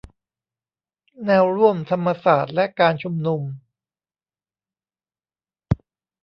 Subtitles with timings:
[1.25, 3.41] แนวร่วมธรรมศาสตร์และการชุมนุม